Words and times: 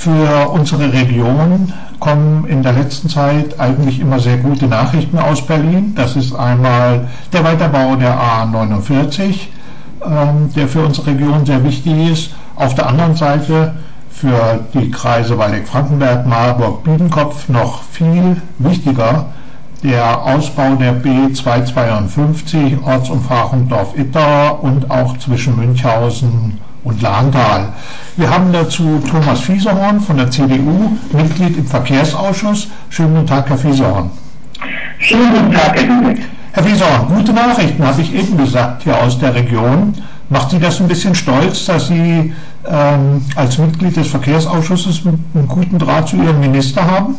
Für 0.00 0.48
unsere 0.48 0.90
Region 0.94 1.74
kommen 1.98 2.46
in 2.46 2.62
der 2.62 2.72
letzten 2.72 3.10
Zeit 3.10 3.60
eigentlich 3.60 4.00
immer 4.00 4.18
sehr 4.18 4.38
gute 4.38 4.66
Nachrichten 4.66 5.18
aus 5.18 5.46
Berlin. 5.46 5.92
Das 5.94 6.16
ist 6.16 6.34
einmal 6.34 7.06
der 7.34 7.44
Weiterbau 7.44 7.96
der 7.96 8.18
A49, 8.18 9.48
ähm, 10.02 10.50
der 10.56 10.68
für 10.68 10.86
unsere 10.86 11.08
Region 11.08 11.44
sehr 11.44 11.62
wichtig 11.64 12.10
ist. 12.12 12.30
Auf 12.56 12.74
der 12.74 12.86
anderen 12.86 13.14
Seite 13.14 13.74
für 14.10 14.60
die 14.72 14.90
Kreise 14.90 15.36
Waldeck-Frankenberg, 15.36 16.26
Marburg, 16.26 16.82
Biedenkopf 16.82 17.50
noch 17.50 17.82
viel 17.82 18.40
wichtiger 18.58 19.26
der 19.82 20.22
Ausbau 20.22 20.76
der 20.76 20.94
B252 21.02 22.82
Ortsumfahrung 22.82 23.68
Dorf-Itter 23.68 24.62
und 24.62 24.90
auch 24.90 25.18
zwischen 25.18 25.56
Münchhausen 25.56 26.58
und 26.84 27.02
Lahntal. 27.02 27.72
Wir 28.16 28.30
haben 28.30 28.52
dazu 28.52 29.02
Thomas 29.10 29.40
Fieserhorn 29.40 30.00
von 30.00 30.16
der 30.16 30.30
CDU, 30.30 30.96
Mitglied 31.12 31.56
im 31.56 31.66
Verkehrsausschuss. 31.66 32.68
Schönen 32.88 33.14
guten 33.14 33.26
Tag, 33.26 33.48
Herr 33.48 33.58
Fieserhorn. 33.58 34.10
Schönen 34.98 35.30
guten 35.32 35.52
Tag, 35.52 35.76
Herr 35.76 35.86
Lübeck. 35.86 36.20
Herr 36.52 36.64
Fieserhorn, 36.64 37.14
gute 37.14 37.32
Nachrichten, 37.32 37.86
habe 37.86 38.00
ich 38.02 38.12
eben 38.14 38.36
gesagt, 38.36 38.82
hier 38.82 39.00
aus 39.00 39.18
der 39.18 39.34
Region. 39.34 39.94
Macht 40.30 40.50
Sie 40.50 40.58
das 40.58 40.80
ein 40.80 40.88
bisschen 40.88 41.14
stolz, 41.14 41.64
dass 41.66 41.88
Sie 41.88 42.32
ähm, 42.68 43.24
als 43.34 43.58
Mitglied 43.58 43.96
des 43.96 44.08
Verkehrsausschusses 44.08 45.02
einen 45.04 45.48
guten 45.48 45.78
Draht 45.78 46.08
zu 46.08 46.16
Ihrem 46.16 46.40
Minister 46.40 46.84
haben? 46.84 47.16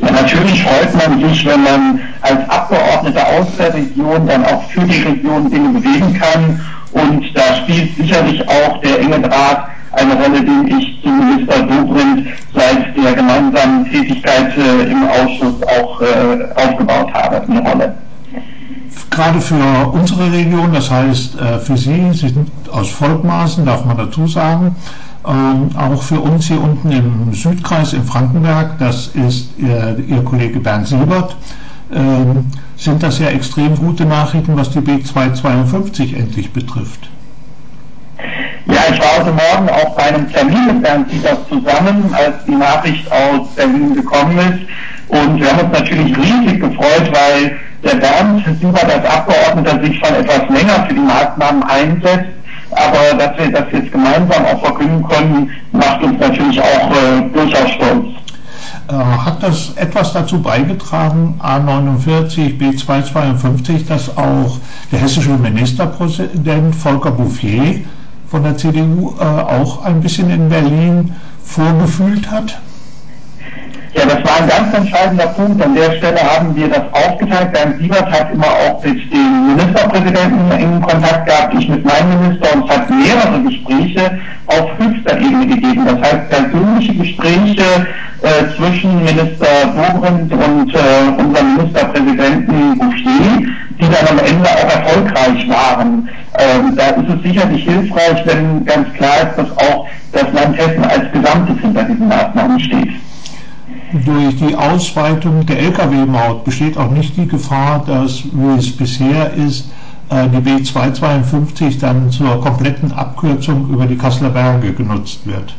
Ja, 0.00 0.10
natürlich 0.10 0.62
freut 0.62 0.94
man 0.94 1.20
sich, 1.28 1.46
wenn 1.46 1.62
man 1.62 2.00
als 2.20 2.48
Abgeordneter 2.50 3.26
aus 3.26 3.46
der 3.58 3.72
Region 3.72 4.26
dann 4.26 4.44
auch 4.44 4.62
für 4.70 4.82
die 4.82 5.02
Region 5.02 5.50
Dinge 5.50 5.70
bewegen 5.70 6.14
kann. 6.14 6.60
Und 6.92 7.24
da 7.34 7.56
spielt 7.62 7.96
sicherlich 7.96 8.46
auch 8.48 8.80
der 8.80 9.00
enge 9.00 9.20
Draht 9.20 9.68
eine 9.92 10.14
Rolle, 10.14 10.44
den 10.44 10.68
ich 10.78 11.02
zum 11.02 11.18
Minister 11.18 11.62
Dobrindt 11.62 12.28
seit 12.54 12.96
der 12.96 13.14
gemeinsamen 13.14 13.90
Tätigkeit 13.90 14.56
äh, 14.56 14.90
im 14.90 15.06
Ausschuss 15.08 15.62
auch 15.62 16.00
äh, 16.00 16.44
aufgebaut 16.54 17.12
habe, 17.14 17.42
eine 17.42 17.60
Rolle. 17.60 17.94
Gerade 19.10 19.40
für 19.40 19.88
unsere 19.92 20.30
Region, 20.30 20.72
das 20.72 20.90
heißt 20.90 21.40
äh, 21.40 21.58
für 21.60 21.76
Sie, 21.76 22.12
Sie 22.12 22.28
sind 22.28 22.50
aus 22.70 22.90
Volkmaßen, 22.90 23.64
darf 23.64 23.84
man 23.84 23.96
dazu 23.96 24.26
sagen, 24.26 24.76
ähm, 25.26 25.70
auch 25.76 26.02
für 26.02 26.20
uns 26.20 26.46
hier 26.46 26.60
unten 26.60 26.90
im 26.92 27.32
Südkreis 27.32 27.92
in 27.94 28.04
Frankenberg, 28.04 28.78
das 28.78 29.08
ist 29.08 29.50
Ihr, 29.58 29.96
Ihr 30.06 30.22
Kollege 30.22 30.60
Bernd 30.60 30.86
Silbert, 30.86 31.36
ähm, 31.92 32.46
sind 32.86 33.02
das 33.02 33.18
ja 33.18 33.28
extrem 33.28 33.76
gute 33.76 34.04
Nachrichten, 34.04 34.56
was 34.56 34.70
die 34.70 34.78
B252 34.78 36.16
endlich 36.16 36.52
betrifft. 36.52 37.10
Ja, 38.66 38.80
ich 38.90 38.98
war 39.00 39.18
heute 39.18 39.32
Morgen 39.32 39.68
auch 39.68 39.96
bei 39.96 40.04
einem 40.04 40.32
Termin 40.32 40.66
mit 40.66 40.82
Bernd 40.82 41.10
Siebert 41.10 41.48
zusammen, 41.48 42.14
als 42.14 42.44
die 42.46 42.54
Nachricht 42.54 43.10
aus 43.10 43.48
Berlin 43.56 43.94
gekommen 43.94 44.38
ist. 44.38 44.60
Und 45.08 45.40
wir 45.40 45.52
haben 45.52 45.68
uns 45.68 45.78
natürlich 45.78 46.16
riesig 46.16 46.60
gefreut, 46.60 47.10
weil 47.12 47.56
der 47.84 47.96
Bernd 47.96 48.44
Siebert 48.60 48.84
als 48.84 49.04
Abgeordneter 49.04 49.84
sich 49.84 49.98
schon 49.98 50.14
etwas 50.14 50.48
länger 50.48 50.86
für 50.86 50.94
die 50.94 51.00
Maßnahmen 51.00 51.62
einsetzt 51.64 52.36
aber 52.72 53.16
dass 53.16 53.38
wir 53.38 53.52
das 53.52 53.64
jetzt 53.72 53.92
gemeinsam 53.92 54.44
auch 54.44 54.60
verkünden 54.60 55.06
können, 55.08 55.50
macht 55.72 56.02
uns 56.02 56.18
natürlich 56.20 56.60
auch 56.60 56.90
äh, 56.90 57.22
durchaus 57.32 57.70
stolz. 57.70 58.06
Äh, 58.88 58.94
hat 58.94 59.42
das 59.42 59.72
etwas 59.76 60.12
dazu 60.12 60.40
beigetragen, 60.40 61.40
A49, 61.42 62.58
B252, 62.58 63.86
dass 63.86 64.16
auch 64.16 64.58
der 64.92 65.00
hessische 65.00 65.30
Ministerpräsident 65.30 66.74
Volker 66.74 67.10
Bouffier 67.10 67.80
von 68.28 68.42
der 68.42 68.56
CDU 68.56 69.14
äh, 69.18 69.24
auch 69.24 69.84
ein 69.84 70.00
bisschen 70.00 70.30
in 70.30 70.48
Berlin 70.48 71.14
vorgefühlt 71.42 72.30
hat? 72.30 72.58
Ja, 73.96 74.04
das 74.04 74.22
war 74.24 74.42
ein 74.42 74.48
ganz 74.48 74.74
entscheidender 74.74 75.26
Punkt. 75.28 75.62
An 75.62 75.74
der 75.74 75.92
Stelle 75.92 76.20
haben 76.20 76.54
wir 76.54 76.68
das 76.68 76.82
aufgeteilt. 76.92 77.52
Bernd 77.52 77.78
Siebert 77.80 78.10
hat 78.10 78.30
immer 78.30 78.46
auch 78.46 78.84
mit 78.84 79.10
dem 79.10 79.56
Ministerpräsidenten 79.56 80.50
in 80.52 80.82
Kontakt 80.82 81.26
gehabt, 81.26 81.54
ich 81.54 81.66
mit 81.66 81.82
meinem 81.84 82.20
Minister 82.20 82.54
und 82.54 82.68
es 82.68 82.76
hat 82.76 82.90
mehrere 82.90 83.42
Gespräche 83.42 84.18
auf 84.48 84.78
höchster 84.78 85.18
Ebene 85.18 85.46
gegeben. 85.46 85.86
Das 85.86 85.98
heißt 86.00 86.28
persönliche 86.28 86.94
Gespräche 86.94 87.86
äh, 88.26 88.56
zwischen 88.56 89.04
Minister 89.04 89.46
Dobrindt 89.76 90.32
und 90.32 90.74
äh, 90.74 91.22
unserem 91.22 91.56
Ministerpräsidenten 91.56 92.78
Bouffier, 92.78 93.48
die 93.78 93.88
dann 93.88 94.08
am 94.10 94.18
Ende 94.18 94.48
auch 94.48 94.70
erfolgreich 94.74 95.48
waren. 95.48 96.08
Ähm, 96.38 96.76
da 96.76 96.88
ist 96.88 97.08
es 97.08 97.22
sicherlich 97.22 97.64
hilfreich, 97.64 98.26
wenn 98.26 98.64
ganz 98.64 98.92
klar 98.94 99.28
ist, 99.28 99.38
dass 99.38 99.50
auch 99.58 99.86
das 100.12 100.32
Land 100.32 100.58
Hessen 100.58 100.84
als 100.84 101.12
Gesamtes 101.12 101.56
hinter 101.60 101.84
diesen 101.84 102.08
Maßnahmen 102.08 102.60
steht 102.60 102.90
durch 104.04 104.36
die 104.36 104.54
Ausweitung 104.54 105.46
der 105.46 105.58
Lkw-Maut 105.60 106.44
besteht 106.44 106.76
auch 106.76 106.90
nicht 106.90 107.16
die 107.16 107.26
Gefahr, 107.26 107.84
dass, 107.86 108.24
wie 108.24 108.58
es 108.58 108.76
bisher 108.76 109.32
ist, 109.34 109.70
äh, 110.10 110.28
die 110.28 110.38
B252 110.38 111.78
dann 111.80 112.10
zur 112.10 112.40
kompletten 112.40 112.92
Abkürzung 112.92 113.70
über 113.70 113.86
die 113.86 113.96
Kasseler 113.96 114.30
Berge 114.30 114.72
genutzt 114.72 115.20
wird. 115.24 115.54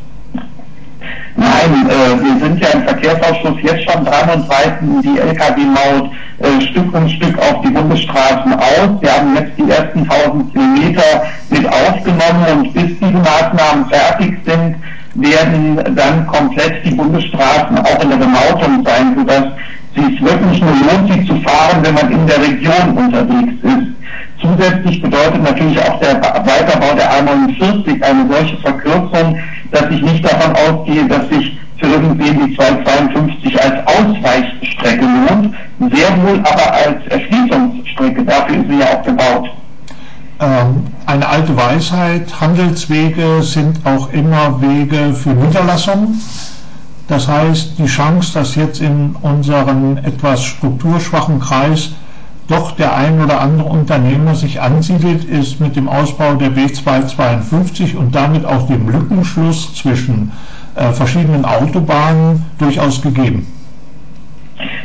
Nein, 1.37 1.87
äh, 1.87 2.19
wir 2.19 2.39
sind 2.39 2.59
ja 2.59 2.69
im 2.69 2.81
Verkehrsausschuss 2.81 3.61
jetzt 3.61 3.83
schon 3.89 4.03
dran 4.03 4.27
und 4.33 4.49
weiten 4.49 5.01
die 5.03 5.19
Lkw-Maut 5.19 6.09
äh, 6.39 6.61
Stück 6.61 6.91
um 6.95 7.07
Stück 7.07 7.37
auf 7.37 7.61
die 7.61 7.69
Bundesstraßen 7.69 8.53
aus. 8.53 9.01
Wir 9.01 9.13
haben 9.13 9.35
jetzt 9.35 9.51
die 9.55 9.69
ersten 9.69 9.99
1000 9.99 10.51
Kilometer 10.51 11.25
mit 11.51 11.67
aufgenommen 11.67 12.45
und 12.53 12.73
bis 12.73 12.99
diese 12.99 13.19
Maßnahmen 13.19 13.85
fertig 13.87 14.39
sind, 14.45 14.77
werden 15.13 15.95
dann 15.95 16.25
komplett 16.25 16.83
die 16.83 16.95
Bundesstraßen 16.95 17.77
auch 17.77 18.01
in 18.01 18.09
der 18.09 18.17
Bemautung 18.17 18.83
sein, 18.83 19.15
sodass 19.15 19.45
sich 19.95 20.21
wirklich 20.23 20.59
nur 20.59 20.71
lohnt, 20.71 21.13
sie 21.13 21.25
zu 21.27 21.35
fahren, 21.41 21.83
wenn 21.83 21.93
man 21.93 22.11
in 22.11 22.25
der 22.25 22.41
Region 22.41 22.97
unterwegs 22.97 23.63
ist. 23.63 23.97
Zusätzlich 24.41 25.01
bedeutet 25.01 25.43
natürlich 25.43 25.79
auch 25.81 25.99
der 25.99 26.15
Weiterbau 26.21 26.93
der 26.95 27.11
A49 27.11 28.01
eine 28.03 28.27
solche 28.31 28.57
Verkürzung, 28.57 29.37
dass 29.87 29.95
ich 29.95 30.01
nicht 30.01 30.25
davon 30.25 30.53
ausgehe, 30.55 31.07
dass 31.07 31.29
sich 31.29 31.57
für 31.77 31.87
irgendwen 31.87 32.47
die 32.47 32.55
252 32.55 33.61
als 33.63 33.87
Ausweichstrecke 33.87 35.05
lohnt, 35.05 35.55
sehr 35.93 36.23
wohl 36.23 36.39
aber 36.39 36.73
als 36.73 37.07
Erschließungsstrecke. 37.09 38.23
Dafür 38.23 38.55
ist 38.57 38.69
sie 38.69 38.79
ja 38.79 38.85
auch 38.87 39.03
gebaut. 39.03 39.49
Ähm, 40.39 40.87
eine 41.05 41.27
alte 41.27 41.55
Weisheit, 41.55 42.41
Handelswege 42.41 43.41
sind 43.41 43.79
auch 43.85 44.11
immer 44.11 44.61
Wege 44.61 45.13
für 45.13 45.29
Niederlassungen. 45.29 46.19
Das 47.07 47.27
heißt, 47.27 47.77
die 47.77 47.85
Chance, 47.85 48.33
dass 48.33 48.55
jetzt 48.55 48.81
in 48.81 49.15
unserem 49.21 49.97
etwas 49.97 50.43
strukturschwachen 50.43 51.39
Kreis 51.39 51.91
doch 52.47 52.71
der 52.71 52.95
ein 52.95 53.21
oder 53.21 53.41
andere 53.41 53.67
Unternehmer 53.67 54.35
sich 54.35 54.61
ansiedelt, 54.61 55.25
ist 55.25 55.59
mit 55.59 55.75
dem 55.75 55.89
Ausbau 55.89 56.35
der 56.35 56.49
B252 56.51 57.95
und 57.95 58.15
damit 58.15 58.45
auch 58.45 58.67
dem 58.67 58.87
Lückenschluss 58.89 59.75
zwischen 59.75 60.31
äh, 60.75 60.91
verschiedenen 60.93 61.43
Autobahnen 61.43 62.45
durchaus 62.57 63.01
gegeben. 63.01 63.45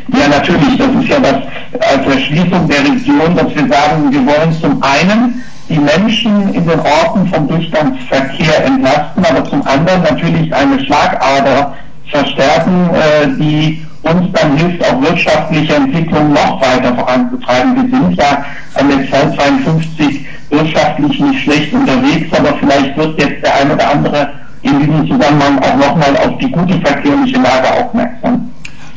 Ja, 0.08 0.28
natürlich. 0.28 0.76
Das 0.76 0.88
ist 0.88 1.08
ja 1.08 1.20
das 1.20 1.36
als 1.80 2.14
Erschließung 2.14 2.68
der 2.68 2.80
Region, 2.80 3.36
dass 3.36 3.54
wir 3.54 3.68
sagen, 3.68 4.10
wir 4.10 4.26
wollen 4.26 4.52
zum 4.60 4.82
einen 4.82 5.42
die 5.68 5.78
Menschen 5.78 6.52
in 6.52 6.66
den 6.66 6.80
Orten 6.80 7.26
vom 7.28 7.48
Durchgangsverkehr 7.48 8.64
entlasten, 8.66 9.24
aber 9.24 9.44
zum 9.48 9.66
anderen 9.66 10.02
natürlich 10.02 10.52
eine 10.54 10.84
Schlagader 10.84 11.74
verstärken, 12.10 12.90
äh, 12.92 13.28
die 13.38 13.81
uns 14.02 14.32
dann 14.32 14.56
hilft, 14.56 14.84
auch 14.84 15.00
wirtschaftliche 15.00 15.74
Entwicklung 15.74 16.32
noch 16.32 16.60
weiter 16.60 16.94
voranzutreiben. 16.94 17.74
Wir 17.76 17.98
sind 17.98 18.14
ja 18.16 18.44
an 18.74 18.88
der 18.88 19.08
252 19.08 20.26
wirtschaftlich 20.50 21.20
nicht 21.20 21.44
schlecht 21.44 21.72
unterwegs, 21.72 22.36
aber 22.38 22.54
vielleicht 22.58 22.96
wird 22.96 23.18
jetzt 23.18 23.44
der 23.44 23.54
eine 23.54 23.74
oder 23.74 23.90
andere 23.90 24.30
in 24.62 24.78
diesem 24.78 25.08
Zusammenhang 25.08 25.58
auch 25.60 25.76
nochmal 25.76 26.16
auf 26.18 26.38
die 26.38 26.50
gute 26.50 26.80
verkehrliche 26.80 27.36
Lage 27.36 27.72
aufmerksam. 27.72 28.50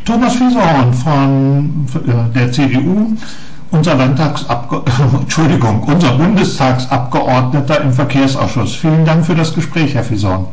Thomas 0.05 0.35
Fieserhorn 0.35 0.93
von 0.93 1.87
äh, 2.07 2.37
der 2.37 2.51
CDU, 2.51 3.15
unser 3.71 3.95
Landtagsabge 3.95 4.83
Entschuldigung, 5.21 5.81
unser 5.83 6.11
Bundestagsabgeordneter 6.11 7.81
im 7.81 7.91
Verkehrsausschuss. 7.91 8.75
Vielen 8.75 9.05
Dank 9.05 9.25
für 9.25 9.33
das 9.33 9.53
Gespräch, 9.53 9.95
Herr 9.95 10.03
Fieserhorn. 10.03 10.45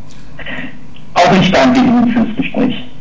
Auch 1.15 1.33
ich 1.39 1.51
danke 1.53 1.81
Ihnen 1.81 2.09
fürs 2.09 2.37
Gespräch. 2.37 2.83